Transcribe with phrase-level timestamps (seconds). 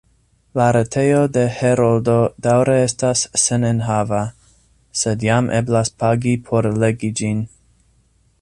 [0.59, 2.15] La retejo de Heroldo
[2.47, 4.23] daŭre estas senenhava,
[5.03, 7.47] sed jam eblas pagi por legi ĝin.